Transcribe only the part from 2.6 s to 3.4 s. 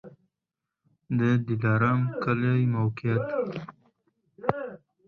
موقعیت